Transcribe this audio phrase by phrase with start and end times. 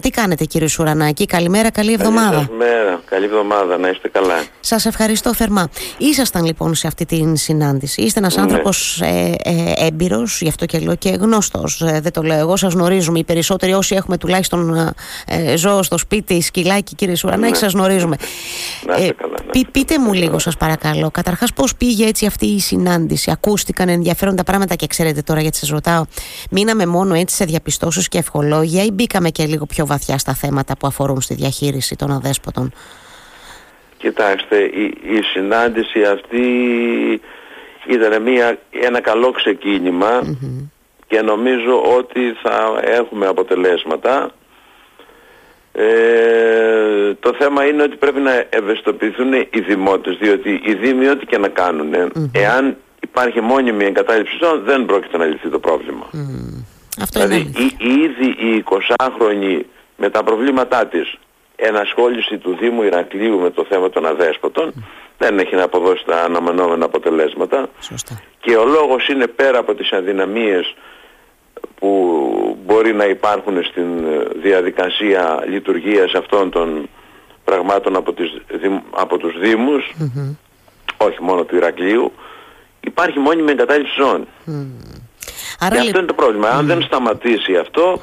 [0.00, 2.36] Τι κάνετε κύριε Σουρανάκη, καλημέρα, καλή εβδομάδα.
[2.46, 4.42] Καλημέρα, καλή εβδομάδα, να είστε καλά.
[4.60, 5.68] Σας ευχαριστώ θερμά.
[5.98, 8.02] Ήσασταν λοιπόν σε αυτή την συνάντηση.
[8.02, 8.42] Είστε ένας ναι.
[8.42, 11.80] άνθρωπος ε, ε, έμπειρος, γι' αυτό και λέω και γνώστος.
[11.80, 13.18] Ε, δεν το λέω εγώ, σας γνωρίζουμε.
[13.18, 14.94] Οι περισσότεροι όσοι έχουμε τουλάχιστον
[15.26, 17.56] ε, ζώο στο σπίτι, σκυλάκι κύριε Σουρανάκη, ναι.
[17.56, 18.16] σας γνωρίζουμε.
[18.86, 19.34] Να είστε καλά.
[19.50, 24.44] πεί, πείτε μου λίγο σας παρακαλώ, καταρχάς πώς πήγε έτσι αυτή η συνάντηση; Ακούστηκαν ενδιαφέροντα
[24.44, 26.04] πράγματα και ξέρετε τώρα γιατί σας ρωτάω.
[26.50, 30.76] Μείναμε μόνο έτσι σε διαπιστώσεις και ευχολόγια ή μπήκαμε και λίγο πιο βαθιά στα θέματα
[30.76, 32.72] που αφορούν στη διαχείριση των αδέσποτων.
[33.96, 34.84] Κοιτάξτε, η,
[35.16, 36.46] η συνάντηση αυτή
[37.86, 39.34] ήταν μια, ένα καλό
[41.06, 44.30] και νομίζω ότι θα έχουμε αποτελέσματα.
[45.72, 51.38] Ε, το θέμα είναι ότι πρέπει να ευαισθητοποιηθούν οι δημότες διότι οι δήμοι ό,τι και
[51.38, 51.94] να κάνουν
[52.32, 54.34] εάν υπάρχει μόνιμη εγκατάλειψη
[54.64, 56.06] δεν πρόκειται να λυθεί το πρόβλημα.
[57.00, 59.60] Αυτό δηλαδή ήδη οι 20χρονοι
[60.00, 61.18] με τα προβλήματά της
[61.56, 64.72] ενασχόληση του Δήμου Ηρακλείου με το θέμα των αδέσποτων
[65.18, 67.68] δεν έχει να αποδώσει τα αναμενόμενα αποτελέσματα.
[68.40, 70.74] Και ο λόγος είναι πέρα από τις αδυναμίες
[71.74, 73.88] που μπορεί να υπάρχουν στην
[74.42, 76.88] διαδικασία λειτουργίας αυτών των
[77.44, 78.30] πραγμάτων από, τις,
[78.90, 79.94] από τους Δήμους
[80.96, 82.12] όχι μόνο του Ηρακλείου
[82.80, 84.26] υπάρχει μόνιμη εγκατάλειψη ζώνη.
[85.58, 85.74] Άρα...
[85.74, 86.48] Και αυτό είναι το πρόβλημα.
[86.48, 88.00] Αν δεν σταματήσει αυτό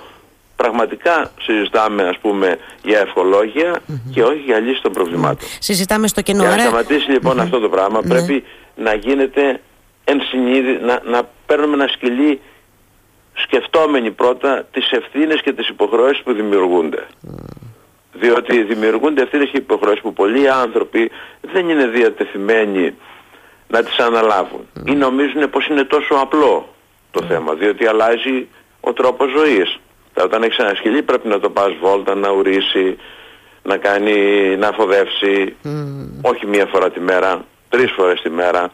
[0.58, 3.80] πραγματικά συζητάμε ας πούμε για ευχολόγια
[4.14, 5.48] και όχι για λύση των προβλημάτων.
[5.60, 6.42] Συζητάμε στο κενό.
[6.44, 8.08] Για να σταματήσει λοιπόν αυτό το πράγμα ναι.
[8.08, 8.44] πρέπει
[8.76, 9.62] να γίνεται
[10.04, 12.42] ενσυνείδη, να, να παίρνουμε ένα σκυλί
[13.34, 17.08] σκεφτόμενοι πρώτα τις ευθύνες και τις υποχρεώσεις που δημιουργούνται.
[18.14, 22.94] Διότι δημιουργούνται ευθύνες και υποχρεώσεις που πολλοί άνθρωποι δεν είναι διατεθειμένοι
[23.68, 24.68] να τις αναλάβουν.
[24.86, 26.76] Ή νομίζουν πως είναι τόσο απλό
[27.12, 28.48] το θέμα, διότι αλλάζει
[28.82, 29.80] ο τρόπος ζωής.
[30.24, 32.98] Όταν έχεις ένα σκυλί πρέπει να το πας βόλτα, να ουρήσει,
[33.64, 34.16] να κάνει,
[34.58, 35.56] να φοδεύσει,
[36.22, 38.72] όχι μία φορά τη μέρα, τρεις φορές τη μέρα.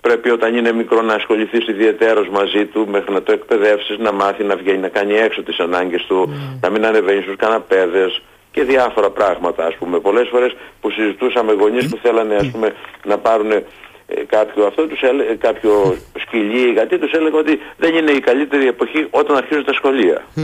[0.00, 4.44] Πρέπει όταν είναι μικρό να ασχοληθείς ιδιαίτερος μαζί του μέχρι να το εκπαιδεύσεις, να μάθει
[4.44, 9.10] να βγαίνει, να κάνει έξω τις ανάγκες του, να μην ανεβαίνεις στους καναπέδες και διάφορα
[9.10, 9.98] πράγματα ας πούμε.
[9.98, 12.74] Πολλές φορές που συζητούσαμε γονείς που θέλανε ας πούμε
[13.04, 13.64] να πάρουν ε,
[14.26, 15.96] κάποιο, αυτό τους έλε, κάποιο
[16.36, 20.24] σκυλί γιατί τους έλεγα ότι δεν είναι η καλύτερη εποχή όταν αρχίζουν τα σχολεία.
[20.36, 20.40] Mm,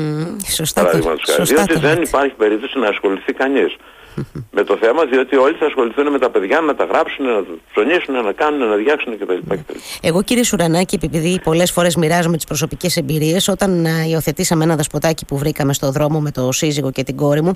[0.55, 0.91] σωστά,
[1.37, 3.77] σωστά Διότι δεν υπάρχει περίπτωση να ασχοληθεί κανείς
[4.57, 8.25] με το θέμα, διότι όλοι θα ασχοληθούν με τα παιδιά, να τα γράψουν, να ψωνίσουν,
[8.25, 9.55] να κάνουν, να διάξουν κτλ.
[10.01, 15.37] Εγώ κύριε Σουρανάκη, επειδή πολλές φορές μοιράζομαι τις προσωπικές εμπειρίες, όταν υιοθετήσαμε ένα δασποτάκι που
[15.39, 17.55] βρήκαμε στο δρόμο με το σύζυγο και την κόρη μου,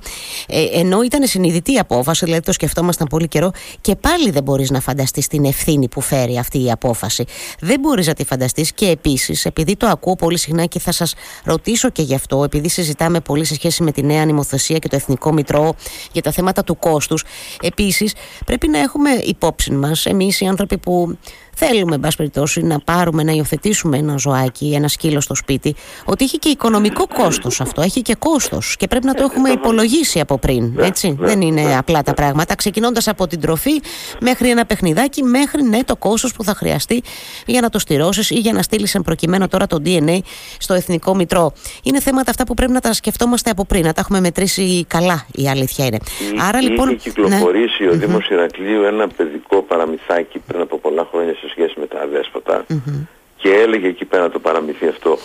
[0.48, 3.50] ε, ενώ ήταν συνειδητή η απόφαση, δηλαδή το σκεφτόμασταν πολύ καιρό,
[3.80, 7.24] και πάλι δεν μπορείς να φανταστείς την ευθύνη που φέρει αυτή η απόφαση.
[7.60, 11.14] Δεν μπορείς να τη φανταστείς και επίσης, επειδή το ακούω πολύ συχνά και θα σας
[11.44, 14.96] ρωτήσω και γι' αυτό, επειδή συζητάμε πολύ σε σχέση με τη νέα νομοθεσία και το
[14.96, 15.74] Εθνικό Μητρό
[16.12, 17.24] για τα θέματα θέματα του κόστους.
[17.60, 18.14] Επίσης
[18.46, 21.18] πρέπει να έχουμε υπόψη μας εμείς οι άνθρωποι που
[21.56, 25.74] θέλουμε, εν πάση περιπτώσει, να πάρουμε, να υιοθετήσουμε ένα ζωάκι, ένα σκύλο στο σπίτι,
[26.04, 27.80] ότι έχει και οικονομικό κόστος αυτό.
[27.80, 30.72] Έχει και κόστος και πρέπει να το έχουμε υπολογίσει από πριν.
[30.74, 31.16] Ναι, έτσι.
[31.18, 32.54] Ναι, Δεν είναι ναι, απλά τα πράγματα.
[32.54, 33.80] Ξεκινώντας από την τροφή
[34.20, 37.02] μέχρι ένα παιχνιδάκι, μέχρι ναι, το κόστος που θα χρειαστεί
[37.46, 40.18] για να το στηρώσεις ή για να στείλεις εν προκειμένου τώρα το DNA
[40.58, 41.52] στο Εθνικό Μητρό.
[41.82, 45.26] Είναι θέματα αυτά που πρέπει να τα σκεφτόμαστε από πριν, να τα έχουμε μετρήσει καλά,
[45.32, 45.98] η αλήθεια είναι.
[46.48, 46.88] Άρα λοιπόν.
[46.88, 47.90] Είχε κυκλοφορήσει ναι.
[47.90, 52.64] ο Δήμος Ηρακλείου ένα παιδικό παραμυθάκι πριν από πολλά χρόνια σε σχέση με τα αδέσποτα
[53.36, 55.18] και έλεγε εκεί πέρα το παραμυθί αυτό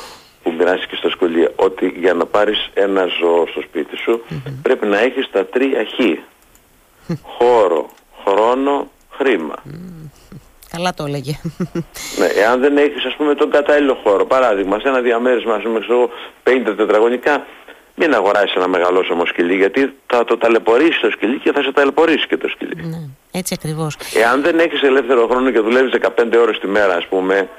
[0.44, 4.22] που μοιράστηκε στα σχολεία ότι για να πάρεις ένα ζώο στο σπίτι σου
[4.62, 6.00] πρέπει να έχεις τα τρία χ.
[7.24, 7.90] Χώρο,
[8.26, 9.56] χρόνο, χρήμα.
[10.72, 11.40] Καλά το έλεγε.
[12.20, 15.80] Ναι, εάν δεν έχεις ας πούμε τον κατάλληλο χώρο, παράδειγμα σε ένα διαμέρισμα ας πούμε
[16.44, 17.46] 50 τετραγωνικά
[18.02, 22.28] μην αγοράσεις ένα μεγαλόσωμο σκυλί γιατί θα το ταλαιπωρήσει το σκυλί και θα σε ταλαιπωρήσει
[22.28, 22.76] και το σκυλί.
[22.76, 22.98] Ναι,
[23.32, 23.98] έτσι ακριβώς.
[24.16, 26.10] Εάν δεν έχεις ελεύθερο χρόνο και δουλεύεις 15
[26.42, 27.50] ώρες τη μέρα ας πούμε,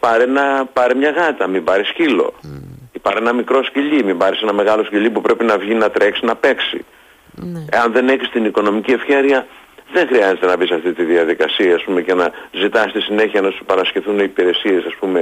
[0.00, 2.34] πάρε, ένα, πάρε μια γάτα, μην πάρεις σκύλο.
[2.42, 2.48] Mm.
[2.92, 5.90] Ή πάρε ένα μικρό σκυλί, μην πάρεις ένα μεγάλο σκυλί που πρέπει να βγει να
[5.90, 6.84] τρέξει, να παίξει.
[7.34, 7.64] Ναι.
[7.70, 9.46] Εάν δεν έχεις την οικονομική ευχαίρεια,
[9.92, 13.40] δεν χρειάζεται να μπεις σε αυτή τη διαδικασία ας πούμε, και να ζητάς στη συνέχεια
[13.40, 15.20] να σου παρασχεθούν υπηρεσίες ας πούμε,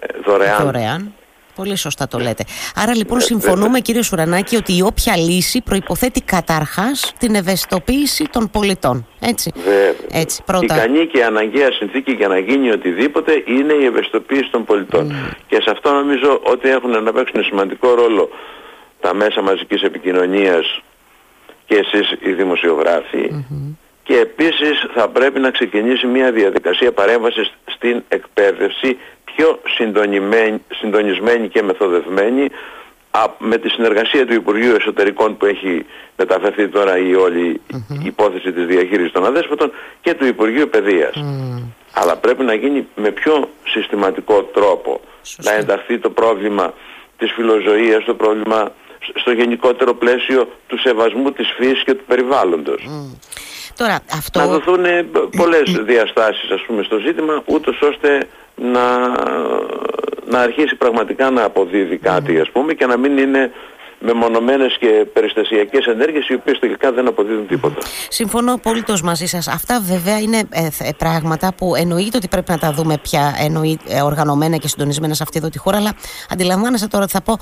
[0.00, 0.64] ε, δωρεάν.
[0.64, 1.12] Δωρεάν.
[1.56, 2.44] Πολύ σωστά το λέτε.
[2.74, 9.06] Άρα λοιπόν συμφωνούμε κύριε Σουρανάκη ότι η όποια λύση προϋποθέτει καταρχάς την ευαισθητοποίηση των πολιτών.
[9.20, 9.52] Έτσι.
[10.10, 10.74] Έτσι πρώτα.
[10.76, 15.14] Ικανή και αναγκαία συνθήκη για να γίνει οτιδήποτε είναι η ευαισθητοποίηση των πολιτών.
[15.46, 18.28] Και σε αυτό νομίζω ότι έχουν να παίξουν σημαντικό ρόλο
[19.00, 20.80] τα μέσα μαζικής επικοινωνίας
[21.66, 23.44] και εσείς οι δημοσιογράφοι.
[24.02, 28.96] Και επίσης θα πρέπει να ξεκινήσει μια διαδικασία παρέμβασης στην εκπαίδευση
[29.36, 29.60] πιο
[30.80, 32.48] συντονισμένη και μεθοδευμένη
[33.38, 35.86] με τη συνεργασία του Υπουργείου Εσωτερικών που έχει
[36.16, 37.60] μεταφερθεί τώρα η όλη
[38.04, 41.14] υπόθεση της διαχείρισης των αδέσποτων και του Υπουργείου Παιδείας.
[41.92, 45.00] Αλλά πρέπει να γίνει με πιο συστηματικό τρόπο.
[45.36, 46.74] Να ενταχθεί το πρόβλημα
[47.18, 48.72] της φιλοζωίας, το πρόβλημα
[49.14, 52.86] στο γενικότερο πλαίσιο του σεβασμού της φύσης και του περιβάλλοντος.
[53.76, 54.38] Τώρα, αυτό...
[54.38, 54.84] Να δοθούν
[55.36, 59.08] πολλές διαστάσεις ας πούμε στο ζήτημα ούτως ώστε να,
[60.24, 63.52] να αρχίσει πραγματικά να αποδίδει κάτι ας πούμε και να μην είναι
[63.98, 67.78] μεμονωμένες και περιστασιακές ενέργειες οι οποίες τελικά δεν αποδίδουν τίποτα.
[68.08, 69.48] Συμφωνώ απολύτω μαζί σας.
[69.48, 73.78] Αυτά βέβαια είναι ε, ε, πράγματα που εννοείται ότι πρέπει να τα δούμε πια εννοεί,
[73.88, 75.94] ε, οργανωμένα και συντονισμένα σε αυτή εδώ τη χώρα αλλά
[76.30, 77.38] αντιλαμβάνεστε τώρα θα πω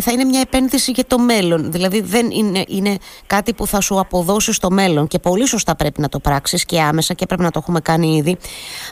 [0.00, 1.72] θα είναι μια επένδυση για το μέλλον.
[1.72, 2.96] Δηλαδή δεν είναι, είναι
[3.26, 6.80] κάτι που θα σου αποδώσει στο μέλλον και πολύ σωστά πρέπει να το πράξεις και
[6.80, 8.36] άμεσα και πρέπει να το έχουμε κάνει ήδη.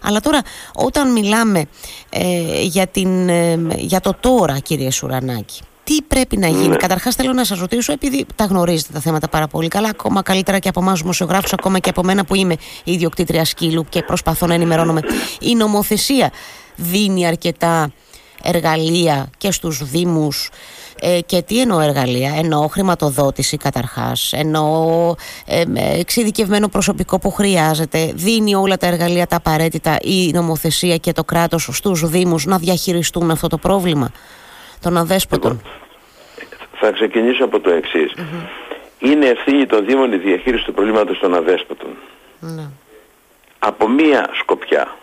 [0.03, 0.41] Αλλά τώρα
[0.75, 1.65] όταν μιλάμε
[2.63, 3.29] για, την,
[3.77, 6.69] για το τώρα κύριε Σουρανάκη τι πρέπει να γίνει.
[6.69, 6.77] Ναι.
[6.77, 10.59] Καταρχάς, θέλω να σας ρωτήσω, επειδή τα γνωρίζετε τα θέματα πάρα πολύ καλά, ακόμα καλύτερα
[10.59, 14.55] και από εμάς δημοσιογράφους, ακόμα και από μένα που είμαι ιδιοκτήτρια σκύλου και προσπαθώ να
[14.55, 15.00] ενημερώνομαι.
[15.41, 16.33] Η νομοθεσία
[16.77, 17.91] δίνει αρκετά
[18.43, 20.50] εργαλεία και στους Δήμους
[21.00, 25.15] ε, και τι εννοώ εργαλεία, εννοώ χρηματοδότηση καταρχάς, εννοώ
[25.47, 25.62] ε,
[25.99, 31.69] εξειδικευμένο προσωπικό που χρειάζεται, δίνει όλα τα εργαλεία τα απαραίτητα η νομοθεσία και το κράτος
[31.73, 34.11] στους Δήμους να διαχειριστούν αυτό το πρόβλημα;
[34.81, 35.52] Των αδέσποτων.
[35.52, 38.12] Λοιπόν, θα ξεκινήσω από το εξής.
[38.99, 41.96] Είναι ευθύνη των Δήμων η διαχείριση του προβλήματος των αδέσποτων.
[42.40, 42.69] Ναι.
[43.58, 44.96] Από μία σκοπιά.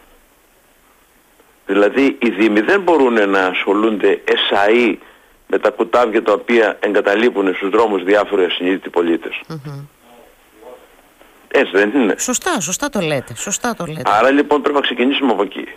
[1.65, 4.95] Δηλαδή οι Δήμοι δεν μπορούν να ασχολούνται εσαΐ
[5.47, 9.41] με τα κουτάβια τα οποία εγκαταλείπουν στους δρόμους διάφοροι ασυνείδητοι πολίτες.
[11.47, 12.15] Έτσι δεν είναι.
[12.17, 13.35] Σωστά, σωστά το λέτε.
[13.35, 14.01] Σωστά το λέτε.
[14.05, 15.67] Άρα λοιπόν πρέπει να ξεκινήσουμε από εκεί.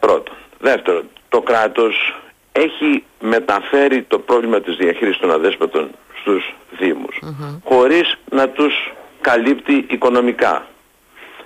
[0.00, 0.34] Πρώτον.
[0.58, 2.20] Δεύτερον, το κράτος
[2.52, 5.90] έχει μεταφέρει το πρόβλημα της διαχείρισης των αδέσποτων
[6.20, 7.18] στους Δήμους
[7.64, 10.66] χωρίς να τους καλύπτει οικονομικά.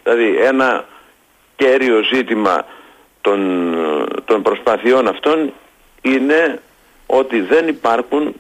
[0.02, 0.84] Δηλαδή ένα
[1.56, 2.66] κέριο ζήτημα
[3.20, 3.40] των,
[4.24, 5.52] των προσπαθειών αυτών
[6.02, 6.60] είναι
[7.06, 8.34] ότι δεν υπάρχουν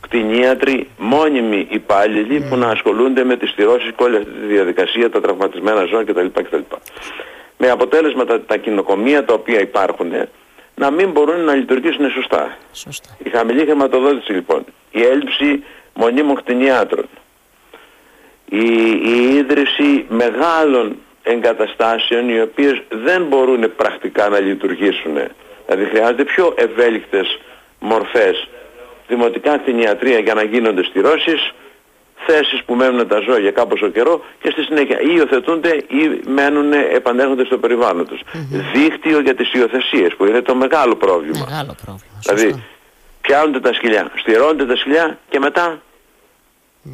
[0.00, 5.20] κτηνίατροι μόνιμοι υπάλληλοι που να ασχολούνται με τις στηρώσεις και όλη αυτή τη διαδικασία, τα
[5.20, 6.26] τραυματισμένα ζώα κτλ.
[6.26, 6.60] κτλ.
[7.58, 10.12] Με αποτέλεσμα τα, τα κοινοκομεία τα οποία υπάρχουν
[10.76, 12.56] να μην μπορούν να λειτουργήσουν σωστά.
[12.72, 13.16] σωστά.
[13.24, 15.64] Η χαμηλή χρηματοδότηση λοιπόν, η έλλειψη
[15.94, 17.08] μονίμων κτηνιάτρων,
[18.48, 18.66] η,
[19.04, 25.18] η ίδρυση μεγάλων εγκαταστάσεων οι οποίες δεν μπορούν πρακτικά να λειτουργήσουν.
[25.66, 27.38] Δηλαδή χρειάζονται πιο ευέλικτες
[27.80, 28.48] μορφές
[29.08, 31.54] δημοτικά κτηνιατρία για να γίνονται στηρώσεις,
[32.26, 36.72] θέσεις που μένουν τα ζώα για κάποιο καιρό και στη συνέχεια ή υιοθετούνται ή μένουν,
[36.72, 38.20] επανέρχονται στο περιβάλλον τους.
[38.74, 41.46] Δίκτυο για τις υιοθεσίες που είναι το μεγάλο πρόβλημα.
[41.48, 42.20] Μεγάλο πρόβλημα.
[42.20, 42.64] Δηλαδή
[43.20, 45.82] πιάνονται τα σκυλιά, στηρώνονται τα σκυλιά και μετά
[46.84, 46.88] mm.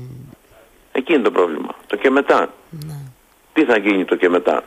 [0.93, 1.75] εκεί είναι το πρόβλημα.
[1.87, 2.52] Το και μετά.
[2.70, 2.94] Ναι.
[3.52, 4.64] Τι θα γίνει το και μετά.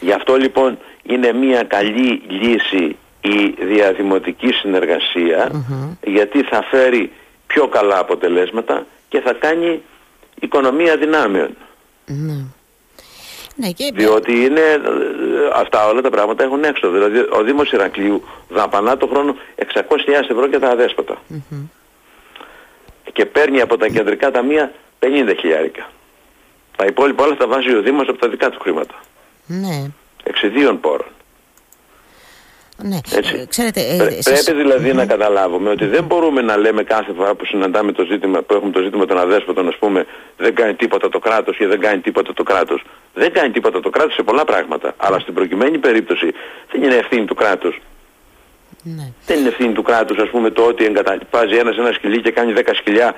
[0.00, 4.48] Γι' αυτό λοιπόν είναι μια καλή λύση η διαδημοτική
[6.02, 7.12] γιατί θα φέρει
[7.46, 9.82] πιο καλά αποτελέσματα και θα κάνει
[10.40, 11.56] οικονομία δυνάμεων.
[12.06, 12.44] Ναι.
[13.56, 13.90] Ναι, και...
[13.94, 14.80] Διότι είναι,
[15.54, 16.90] αυτά όλα τα πράγματα έχουν έξω.
[16.90, 19.36] Δηλαδή ο Δήμος Ηρακλείου δαπανά το χρόνο
[19.74, 19.82] 600.000
[20.30, 21.22] ευρώ για τα αδέσποτα.
[23.12, 25.90] Και παίρνει από τα κεντρικά ταμεία 50 χιλιάρικα.
[26.76, 28.94] Τα υπόλοιπα όλα τα βάζει ο Δήμος από τα δικά του χρήματα.
[29.46, 29.90] Ναι.
[30.22, 31.06] Εξιδίων πόρων.
[32.82, 32.98] Ναι.
[33.12, 33.34] Έτσι.
[33.34, 37.44] Ε, ξέρετε, ε, Πρέπει δηλαδή να καταλάβουμε ότι δεν μπορούμε να λέμε κάθε φορά που
[37.44, 40.06] συναντάμε το ζήτημα, που έχουμε το ζήτημα των αδέσποτων, ας πούμε,
[40.36, 42.84] δεν κάνει τίποτα το κράτος ή δεν κάνει τίποτα το κράτος.
[43.14, 44.94] Δεν κάνει τίποτα το κράτος σε πολλά πράγματα.
[44.96, 46.32] Αλλά στην προκειμένη περίπτωση
[46.72, 47.80] δεν είναι ευθύνη του κράτους.
[48.82, 49.12] Ναι.
[49.26, 52.52] Δεν είναι ευθύνη του κράτους, ας πούμε, το ότι εγκαταλειπάζει ένας ένα σκυλί και κάνει
[52.56, 53.14] 10 σκυλιά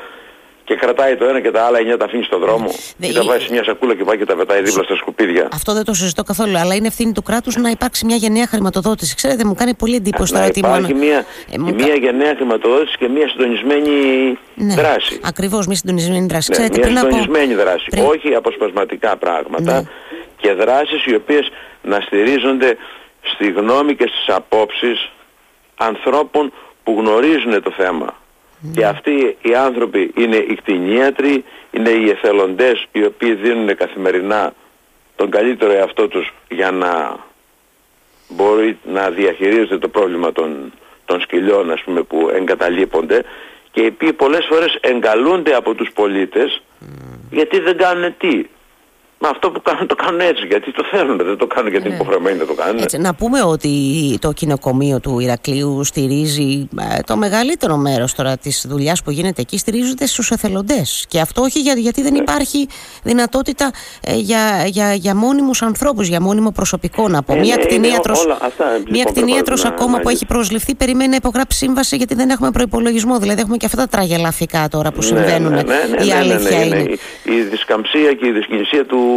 [0.68, 3.22] και κρατάει το ένα και τα άλλα εννιά τα αφήνει στον δρόμο ναι, ή τα
[3.22, 5.48] βάζει σε μια σακούλα και πάει και τα πετάει δίπλα στα σκουπίδια.
[5.52, 9.14] Αυτό δεν το συζητώ καθόλου, αλλά είναι ευθύνη του κράτους να υπάρξει μια γενναία χρηματοδότηση.
[9.14, 13.28] Ξέρετε, μου κάνει πολύ εντύπωση τώρα ότι Υπάρχει μια, ε, μια γενναία χρηματοδότηση και μια
[13.28, 13.92] συντονισμένη
[14.54, 15.20] ναι, δράση.
[15.22, 16.50] Ακριβώς, μια συντονισμένη δράση.
[16.50, 17.62] Ναι, Ξέρετε, μια συντονισμένη από...
[17.62, 17.86] δράση.
[17.90, 18.04] Πριν...
[18.04, 19.88] Όχι αποσπασματικά πράγματα ναι.
[20.36, 21.50] και δράσεις οι οποίες
[21.82, 22.76] να στηρίζονται
[23.22, 25.10] στη γνώμη και στις απόψεις
[25.76, 28.16] ανθρώπων που γνωρίζουν το θέμα.
[28.74, 34.52] Και αυτοί οι άνθρωποι είναι οι κτηνίατροι, είναι οι εθελοντές οι οποίοι δίνουν καθημερινά
[35.16, 37.16] τον καλύτερο εαυτό τους για να
[38.28, 40.72] μπορεί να διαχειρίζεται το πρόβλημα των,
[41.04, 43.24] των σκυλιών ας πούμε, που εγκαταλείπονται
[43.70, 46.62] και οι οποίοι πολλές φορές εγκαλούνται από τους πολίτες
[47.30, 48.44] γιατί δεν κάνουν τι;
[49.20, 51.96] Μα αυτό που κάνουν το κάνουν έτσι, γιατί το θέλουν, δεν το κάνουν γιατί είναι
[51.96, 52.02] ναι.
[52.02, 52.82] υποχρεωμένοι να το κάνουν.
[52.82, 53.70] Έτσι, να πούμε ότι
[54.20, 59.58] το κοινοκομείο του Ηρακλείου στηρίζει ε, το μεγαλύτερο μέρος τώρα της δουλειάς που γίνεται εκεί,
[59.58, 61.06] στηρίζονται στους εθελοντές.
[61.08, 62.18] Και αυτό όχι για, γιατί δεν ναι.
[62.18, 62.68] υπάρχει
[63.02, 63.70] δυνατότητα
[64.00, 67.34] ε, για, για, για μόνιμους ανθρώπους, για μόνιμο προσωπικό να πω.
[67.34, 72.30] Ε, μια ναι, κτηνίατρο λοιπόν, ακόμα που έχει προσληφθεί περιμένει να υπογράψει σύμβαση γιατί δεν
[72.30, 73.18] έχουμε προπολογισμό.
[73.18, 75.54] Δηλαδή έχουμε και αυτά τα τραγελαφικά τώρα που συμβαίνουν.
[76.06, 76.78] η αλήθεια είναι.
[77.22, 79.07] Η δισκαμψία και η δυσκινησία του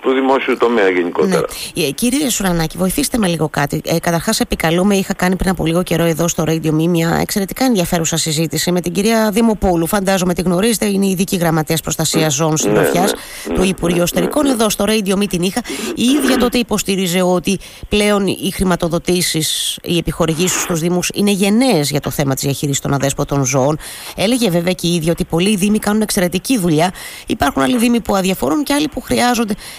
[0.00, 1.44] του, δημόσιου τομέα γενικότερα.
[1.74, 1.84] Ναι.
[1.84, 3.80] Ε, κύριε Σουρανάκη, βοηθήστε με λίγο κάτι.
[3.84, 7.64] Ε, Καταρχάς, επικαλούμε, είχα κάνει πριν από λίγο καιρό εδώ στο Radio Me μια εξαιρετικά
[7.64, 9.86] ενδιαφέρουσα συζήτηση με την κυρία Δημοπούλου.
[9.86, 14.02] Φαντάζομαι τη γνωρίζετε, είναι η ειδική γραμματέας προστασίας ζώων ναι, συντροφιάς ναι, ναι, του Υπουργείου
[14.02, 14.46] Εσωτερικών.
[14.46, 15.60] Εδώ στο Radio Me την είχα.
[15.94, 22.00] Η ίδια τότε υποστήριζε ότι πλέον οι χρηματοδοτήσεις, οι επιχορηγήσεις στους Δήμους είναι γενναίες για
[22.00, 23.78] το θέμα της διαχείρισης των αδέσποτων ζώων.
[24.16, 26.92] Έλεγε βέβαια και η ίδια ότι πολλοί Δήμοι κάνουν εξαιρετική δουλειά.
[27.26, 29.25] Υπάρχουν άλλοι Δήμοι που αδιαφορούν και άλλοι που χρειάζονται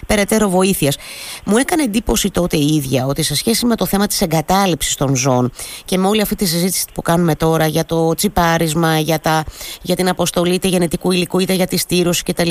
[0.07, 0.97] περαιτέρω βοήθειας.
[1.45, 5.15] Μου έκανε εντύπωση τότε η ίδια ότι σε σχέση με το θέμα της εγκατάλειψης των
[5.15, 5.51] ζώων
[5.85, 9.43] και με όλη αυτή τη συζήτηση που κάνουμε τώρα για το τσιπάρισμα, για, τα,
[9.81, 12.49] για την αποστολή είτε γενετικού υλικού είτε για τη στήρωση κτλ.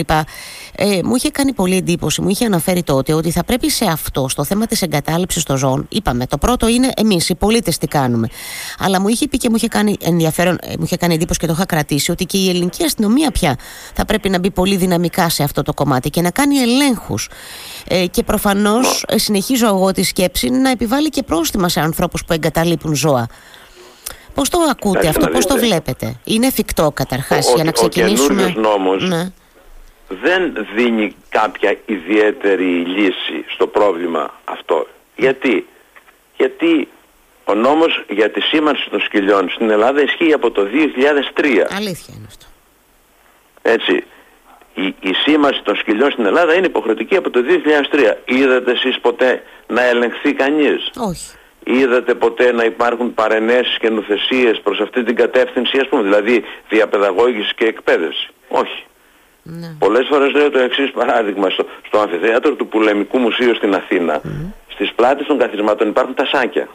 [0.75, 4.29] Ε, μου είχε κάνει πολύ εντύπωση, μου είχε αναφέρει τότε ότι θα πρέπει σε αυτό,
[4.29, 8.29] στο θέμα της εγκατάλειψης των ζώων, είπαμε, το πρώτο είναι εμείς, οι πολίτες, τι κάνουμε.
[8.79, 11.47] Αλλά μου είχε πει και μου είχε κάνει ενδιαφέρον, ε, μου είχε κάνει εντύπωση και
[11.47, 13.57] το είχα κρατήσει ότι και η ελληνική αστυνομία πια
[13.95, 16.86] θα πρέπει να μπει πολύ δυναμικά σε αυτό το κομμάτι και να κάνει ελέγχου
[17.89, 22.33] ε, και προφανώς ε, συνεχίζω εγώ τη σκέψη να επιβάλλει και πρόστιμα σε ανθρώπους που
[22.33, 23.27] εγκαταλείπουν ζώα.
[24.35, 28.55] Πώς το ακούτε αυτό, πώς το βλέπετε, Είναι εφικτό καταρχάς για να ξεκινήσουμε.
[28.57, 29.33] Ο νόμος ναι.
[30.09, 34.87] δεν δίνει κάποια ιδιαίτερη λύση στο πρόβλημα αυτό.
[35.17, 35.67] Γιατί,
[36.37, 36.89] Γιατί
[37.45, 41.45] ο νόμος για τη σήμανση των σκυλιών στην Ελλάδα ισχύει από το 2003.
[41.77, 42.47] Αλήθεια είναι αυτό.
[43.63, 44.05] Έτσι
[44.77, 47.41] η, η σήμαση των σκυλιών στην Ελλάδα είναι υποχρεωτική από το
[47.93, 48.15] 2003.
[48.25, 51.31] Είδατε εσείς ποτέ να ελεγχθεί κανείς; Όχι.
[51.65, 57.55] Είδατε ποτέ να υπάρχουν παρενέσεις και νουθεσίες προς αυτή την κατεύθυνση, ας πούμε, δηλαδή διαπαιδαγώγηση
[57.55, 58.85] και εκπαίδευση; Όχι.
[59.43, 59.77] Ναι.
[59.79, 61.51] Πολλές φορές λέω το εξής παράδειγμα.
[61.51, 64.29] Στο, στο αμφιθέατρο του Πουλεμικού Μουσείου στην Αθήνα, mm.
[64.69, 66.69] στις πλάτες των καθισμάτων υπάρχουν τα σάκια.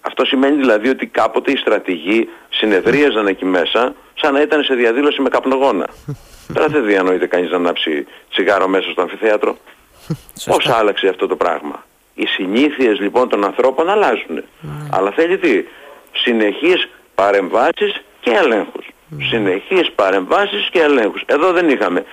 [0.00, 5.20] Αυτό σημαίνει δηλαδή ότι κάποτε οι στρατηγοί συνεδρίαζαν εκεί μέσα σαν να ήταν σε διαδήλωση
[5.20, 5.88] με καπνογόνα.
[6.54, 9.56] Τώρα δεν διανοείται κανείς να ανάψει τσιγάρο μέσα στο αμφιθέατρο.
[10.50, 14.34] Πώς άλλαξε αυτό το πράγμα; Οι συνήθειες λοιπόν των ανθρώπων αλλάζουν.
[14.34, 14.42] Ναι.
[14.90, 15.64] Αλλά θέλει τι;
[16.12, 18.86] Συνεχείς παρεμβάσεις και ελέγχους.
[18.86, 19.16] Mm.
[19.30, 21.22] Συνεχείς παρεμβάσεις και ελέγχους.
[21.26, 22.04] Εδώ δεν είχαμε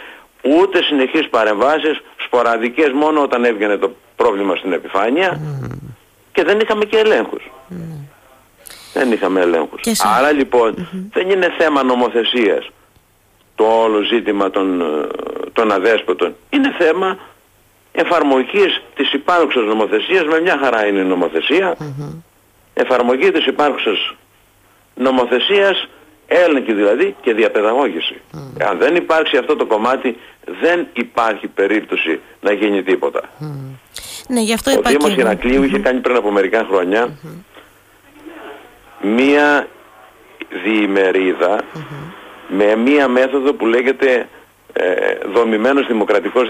[0.42, 5.42] ούτε συνεχείς παρεμβάσεις, σποραδικές μόνο όταν έβγαινε το πρόβλημα στην επιφάνεια
[6.32, 7.52] και δεν είχαμε και ελέγχους.
[8.94, 9.82] Δεν είχαμε ελέγχους.
[10.18, 12.70] Άρα λοιπόν δεν είναι θέμα νομοθεσίας
[13.60, 15.08] το όλο ζήτημα των, ε,
[15.54, 16.36] των αδέσποτων.
[16.50, 17.18] Είναι θέμα
[17.92, 21.78] εφαρμογής της υπάρχουσας νομοθεσίας, με μια χαρά είναι η νομοθεσία,
[22.74, 24.16] εφαρμογή της υπάρχουσας
[24.96, 25.88] νομοθεσίας,
[26.28, 28.22] έλεγχη δηλαδή και διαπαιδαγώγηση.
[28.70, 30.18] Αν δεν υπάρξει αυτό το κομμάτι,
[30.62, 33.22] δεν υπάρχει περίπτωση να γίνει τίποτα.
[34.28, 36.68] Ναι, γι αυτό Ο Δήμος Ηρακλείου είχε κάνει πριν από μερικά
[39.02, 39.68] μία
[40.64, 41.64] διημερίδα
[42.50, 44.28] με μία μέθοδο που λέγεται
[44.74, 46.50] ε, δομημένος δημοκρατικός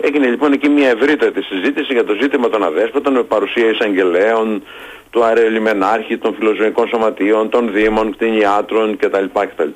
[0.00, 4.62] Έγινε λοιπόν εκεί μια ευρύτερη συζήτηση για το ζήτημα των αδέσποτων με παρουσία εισαγγελέων,
[5.10, 9.24] του αρελιμενάρχη, των φιλοζωικών σωματείων, των δήμων, κτηνιάτρων κτλ.
[9.32, 9.68] κτλ.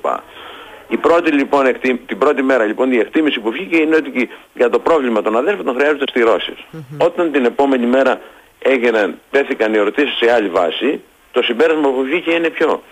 [0.88, 1.64] Η πρώτη, λοιπόν,
[2.06, 5.75] την πρώτη μέρα λοιπόν η εκτίμηση που βγήκε είναι ότι για το πρόβλημα των αδέσποτων
[5.75, 6.59] χρειάζονται στηρώσεις.
[6.99, 8.21] Όταν την επόμενη μέρα
[8.59, 11.00] έγιναν, πέθηκαν οι ερωτήσεις σε άλλη βάση,
[11.33, 12.83] το συμπέρασμα που βγήκε είναι ποιο;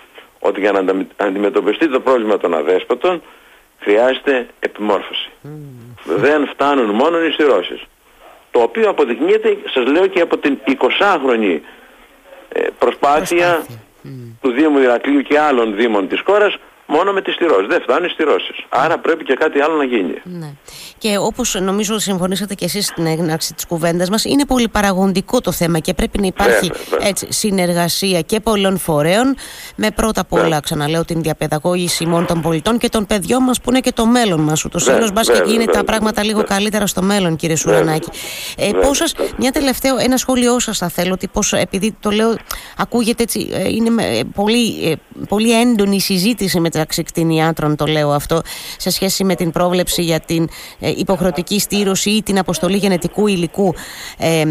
[0.42, 3.22] Ότι για να αντιμετωπιστεί το πρόβλημα των αδέσποτων
[3.78, 5.30] χρειάζεται επιμόρφωση.
[6.04, 7.82] Δεν φτάνουν μόνο οι στηρώσεις.
[8.50, 11.60] Το οποίο αποδεικνύεται, σας λέω και από την 20χρονη
[12.48, 13.66] ε, προσπάθεια,
[14.40, 17.66] του Δήμου Ηρακλείου και άλλων Δήμων της χώρας μόνο με τις στηρώσεις.
[17.66, 18.56] Δεν φτάνει στηρώσεις.
[18.68, 20.14] Άρα πρέπει και κάτι άλλο να γίνει.
[20.24, 20.50] Ναι.
[20.98, 25.52] Και όπως νομίζω συμφωνήσατε και εσείς στην έγναξη της κουβέντας μας, είναι πολύ παραγωγικό το
[25.52, 26.70] θέμα και πρέπει να υπάρχει
[27.00, 29.36] Έτσι, συνεργασία και πολλών φορέων
[29.76, 33.70] με πρώτα απ' όλα, ξαναλέω, την διαπαιδαγώγηση μόνο των πολιτών και των παιδιών μας που
[33.70, 34.64] είναι και το μέλλον μας.
[34.64, 38.08] Ούτως ή άλλως μπας και γίνει τα πράγματα λίγο καλύτερα στο μέλλον, κύριε Σουρανάκη.
[38.56, 42.36] Ε, πώς μια τελευταία, ένα σχόλιο σας θα θέλω, ότι πώς, επειδή το λέω,
[42.76, 43.90] ακούγεται έτσι, ε, είναι
[44.34, 44.92] πολύ, ε,
[45.28, 48.40] πολύ έντονη η συζήτηση με μεταξύ κτηνιάτρων, το λέω αυτό,
[48.76, 50.48] σε σχέση με την πρόβλεψη για την
[50.80, 53.74] ε, υποχρεωτική στήρωση ή την αποστολή γενετικού υλικού
[54.18, 54.44] ε, ε,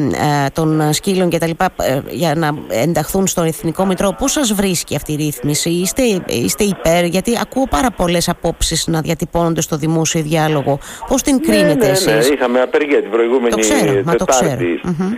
[0.54, 1.50] των σκύλων κτλ.
[1.75, 4.16] Ε, για να ενταχθούν στο Εθνικό Μητρό.
[4.20, 9.01] Πώς σας βρίσκει αυτή η ρύθμιση, είστε, είστε υπέρ, γιατί ακούω πάρα πολλές απόψεις να
[9.01, 10.80] διατυπώνονται στο δημόσιο διάλογο.
[11.08, 14.16] Πώς την ναι, κρίνετε ναι, ναι, εσείς; Ναι, είχαμε απεργία την προηγούμενη το ξέρω, Τετάρτη
[14.16, 14.25] το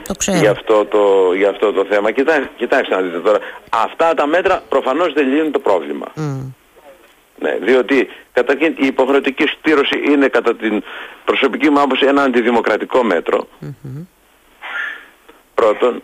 [0.07, 0.37] το ξέρω.
[0.37, 2.11] Για, αυτό το, για αυτό το θέμα.
[2.11, 3.39] Κοιτά, κοιτάξτε να δείτε τώρα.
[3.69, 6.07] Αυτά τα μέτρα προφανώς δεν λύνουν το πρόβλημα.
[7.43, 10.83] Ναι, διότι καταρχήν η υποχρεωτική στήρωση είναι κατά την
[11.25, 13.03] προσωπική μου άποψη ένα αντιδημοκρατικό
[15.55, 16.01] Πρώτον.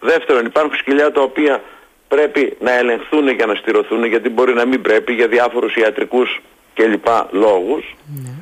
[0.00, 1.62] Δεύτερον, υπάρχουν σκυλιά τα οποία
[2.08, 6.40] πρέπει να ελεγχθούν και να στηρωθούν γιατί μπορεί να μην πρέπει για διάφορους ιατρικούς
[6.74, 7.96] και λοιπά λόγους.
[8.22, 8.34] Ναι.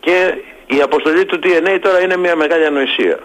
[0.00, 0.34] Και
[0.66, 3.18] η αποστολή του DNA τώρα είναι μια μεγάλη ανοησία.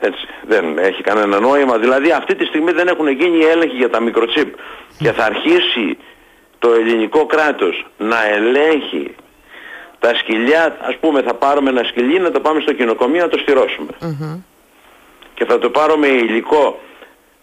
[0.00, 1.78] Έτσι, δεν έχει κανένα νόημα.
[1.78, 4.54] Δηλαδή αυτή τη στιγμή δεν έχουν γίνει έλεγχοι για τα μικροτσίπ
[4.98, 5.98] και θα αρχίσει
[6.58, 9.14] το ελληνικό κράτος να ελέγχει
[9.98, 13.38] τα σκυλιά, ας πούμε θα πάρουμε ένα σκυλί να το πάμε στο κοινοκομείο να το
[13.38, 13.90] στηρωσουμε
[15.34, 16.80] Και θα το πάρουμε υλικό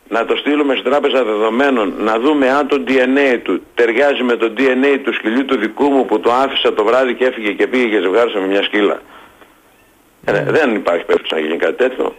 [0.07, 4.53] να το στείλουμε στην τράπεζα δεδομένων, να δούμε αν το DNA του ταιριάζει με το
[4.57, 7.87] DNA του σκυλιού του δικού μου που το άφησα το βράδυ και έφυγε και πήγε
[7.87, 9.01] και ζευγάρισα με μια σκύλα.
[10.25, 12.15] Ε, δεν υπάρχει περίπτωση να γίνει κάτι τέτοιο.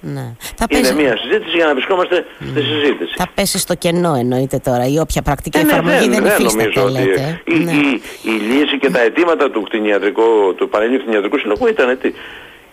[0.00, 0.34] Ναι.
[0.56, 0.94] Θα είναι πέσει...
[0.94, 3.14] μια συζήτηση για να βρισκόμαστε στη συζήτηση.
[3.16, 6.42] Θα πέσει στο κενό εννοείται τώρα η όποια πρακτική ε, ναι, εφαρμογή δεν, δεν, δεν
[6.42, 7.02] νομίζω ότι
[7.44, 7.72] η, ναι.
[7.72, 9.66] η, η, λύση και τα αιτήματα του,
[10.56, 12.08] του Πανελλήνιου Κτηνιατρικού Συλλογού ήταν τι.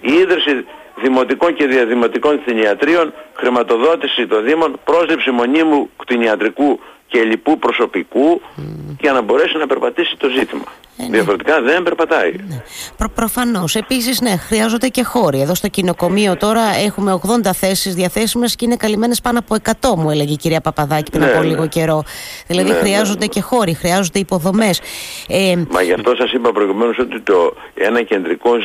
[0.01, 0.65] Η ίδρυση
[1.01, 8.61] δημοτικών και διαδημοτικών κτηνιατρίων, χρηματοδότηση των Δήμων, πρόσληψη μονίμου κτηνιατρικού και λοιπού προσωπικού mm.
[8.99, 10.63] για να μπορέσει να περπατήσει το ζήτημα.
[10.97, 11.09] Ε, ναι.
[11.09, 12.31] Διαφορετικά δεν περπατάει.
[12.31, 12.61] Ναι.
[12.97, 13.75] Προ, Προφανώς.
[13.75, 15.41] Επίσης, ναι, χρειάζονται και χώροι.
[15.41, 19.55] Εδώ στο κοινοκομείο τώρα έχουμε 80 θέσεις διαθέσιμες και είναι καλυμμένες πάνω από
[19.91, 22.03] 100, μου έλεγε η κυρία Παπαδάκη πριν ναι, από λίγο καιρό.
[22.47, 24.81] Δηλαδή, ναι, χρειάζονται και χώροι, χρειάζονται υποδομές.
[25.27, 28.59] Ε, Μα γι' αυτό σας είπα προηγουμένως ότι το, ένα κεντρικό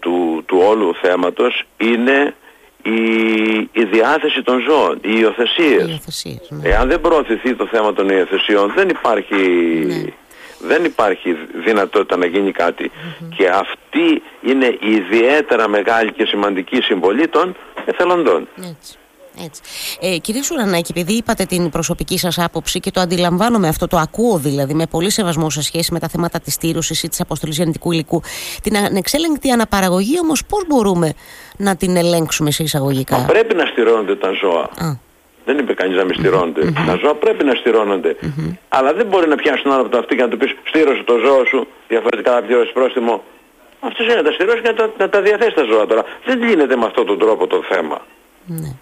[0.00, 2.34] του, του όλου θέματος είναι
[2.82, 3.00] η,
[3.72, 6.00] η διάθεση των ζώων, οι υιοθεσίες.
[6.48, 6.68] Ναι.
[6.68, 9.34] Εάν δεν προωθηθεί το θέμα των υιοθεσιών δεν υπάρχει,
[9.86, 10.02] ναι.
[10.58, 12.52] δεν υπάρχει δυνατότητα να γίνει
[13.36, 18.48] Και αυτή είναι ιδιαίτερα μεγάλη και σημαντική συμβολή των εθελοντών.
[18.56, 18.98] Έτσι.
[19.44, 19.60] Έτσι.
[20.00, 24.38] Ε, κύριε Σουρανάκη, επειδή είπατε την προσωπική σας άποψη και το αντιλαμβάνομαι αυτό, το ακούω
[24.38, 27.92] δηλαδή με πολύ σεβασμό σε σχέση με τα θέματα της στήρωσης ή της αποστολής γεννητικού
[27.92, 28.22] υλικού.
[28.62, 31.12] Την ανεξέλεγκτη αναπαραγωγή όμως, πώς μπορούμε
[31.56, 34.62] να την ελέγξουμε σε εισαγωγικά; Μα πρέπει να στηρώνονται τα ζώα.
[34.62, 35.08] Α.
[35.44, 36.72] Δεν είπε κανείς να μην στηρώνονται.
[36.86, 38.16] Τα ζώα πρέπει να στηρώνονται.
[38.68, 41.02] Αλλά δεν μπορεί να πιάσει τον άλλο από το αυτή και να του πεις στήρωσε
[41.02, 43.22] το ζώο σου, διαφορετικά να πληρώσει πρόστιμο.
[43.80, 46.04] Αυτός είναι να τα στηρώσει και να τα, να τα διαθέσει τα ζώα τώρα.
[46.24, 47.98] Δεν λύνεται με αυτόν τον τρόπο το θέμα.
[48.46, 48.72] Ναι.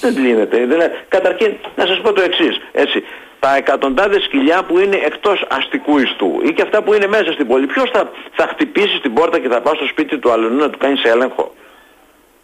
[0.00, 0.56] Δεν λύνεται.
[0.58, 2.60] Δηλαδή, καταρχήν, να σας πω το εξής.
[2.72, 3.04] Έτσι,
[3.40, 7.46] τα εκατοντάδες σκυλιά που είναι εκτός αστικού ιστού ή και αυτά που είναι μέσα στην
[7.46, 10.70] πόλη, ποιος θα, θα χτυπήσει στην πόρτα και θα πάει στο σπίτι του άλλου να
[10.70, 11.54] του κάνεις έλεγχο;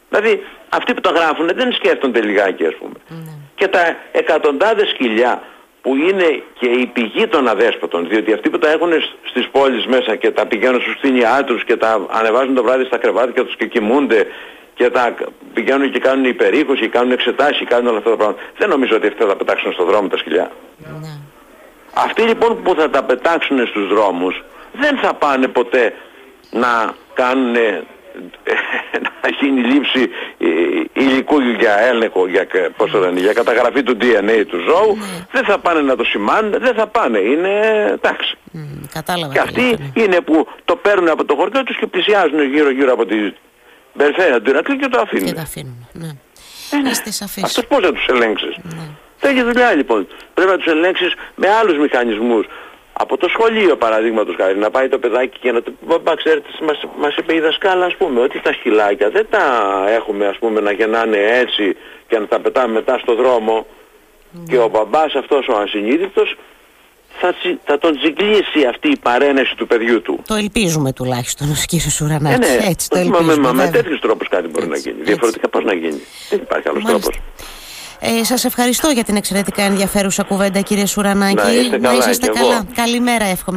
[0.09, 2.95] Δηλαδή, αυτοί που το γράφουν δεν σκέφτονται λιγάκι ας πούμε.
[3.09, 3.33] Ναι.
[3.55, 5.43] Και τα εκατοντάδες σκυλιά
[5.83, 8.91] που είναι και η πηγή των αδέσποτων, διότι αυτοί που τα έχουν
[9.31, 13.45] στις πόλεις μέσα και τα πηγαίνουν στους κτηνιάτρους και τα ανεβάζουν το βράδυ στα κρεβάτια
[13.45, 14.27] τους και κοιμούνται
[14.75, 15.15] και τα
[15.55, 18.43] πηγαίνουν και κάνουν υπερήχωση, κάνουν εξετάσεις, κάνουν όλα αυτά τα πράγματα.
[18.59, 20.51] Δεν νομίζω ότι αυτοί θα πετάξουν στον δρόμο τα σκυλιά.
[20.79, 21.19] Ναι.
[21.95, 25.95] Αυτοί λοιπόν που θα τα πετάξουν στους δρόμους δεν θα πάνε ποτέ
[26.51, 27.53] να κάνουν
[29.23, 30.47] να γίνει λήψη ε,
[30.93, 35.27] υλικού για έλεγχο, για, πώς για καταγραφή του DNA του ζώου, ναι.
[35.33, 37.51] δεν θα πάνε να το σημάνουν, δεν θα πάνε, είναι
[37.93, 38.37] εντάξει.
[38.55, 38.59] Mm,
[38.93, 39.33] κατάλαβα.
[39.33, 40.03] Και αυτοί ναι.
[40.03, 43.17] είναι που το παίρνουν από το χωριό τους και πλησιάζουν γύρω γύρω από τη
[43.95, 45.27] Μπερφέρα του Ηρακλή και το αφήνουν.
[45.27, 46.09] Και το αφήνουν, ναι.
[46.87, 47.43] Ε, Είστε σαφείς.
[47.45, 49.29] Αυτός πώς θα τους ελέγξεις; Ναι.
[49.29, 50.07] έχει δουλειά λοιπόν.
[50.35, 52.47] Πρέπει να τους ελέγξεις με άλλους μηχανισμούς.
[52.93, 56.49] Από το σχολείο παραδείγματος χάρη να πάει το παιδάκι και να του πει «Μπα ξέρετε
[56.63, 59.43] μας, μας είπε η δασκάλα ας πούμε ότι τα σκυλάκια δεν τα
[59.89, 61.77] έχουμε ας πούμε να γεννάνε έτσι
[62.09, 63.67] και να τα πετάμε μετά στο δρόμο
[64.31, 64.45] ναι.
[64.49, 66.37] και ο μπαμπάς αυτός ο ασυνείδητος
[67.21, 70.23] θα, θα τον τζιγκλίσει αυτή η παρένεση του παιδιού του.
[70.27, 72.45] Το ελπίζουμε τουλάχιστον, κύριος Σουρανάκη.
[72.45, 73.37] Ε, ναι, έτσι το ελπίζουμε.
[73.37, 75.03] Μα, με, με τέτοιους τρόπους κάτι μπορεί να γίνει.
[75.03, 76.01] Διαφορετικά πώς να γίνει.
[76.31, 77.11] Δεν υπάρχει άλλος Μάλιστα.
[77.11, 77.23] τρόπος.
[78.01, 81.35] Ε, σας ευχαριστώ για την εξαιρετικά ενδιαφέρουσα κουβέντα κύριε Σουρανάκη.
[81.35, 81.99] Να είστε καλά.
[81.99, 82.67] Να είστε καλά.
[82.75, 83.53] Καλημέρα εύχομαι.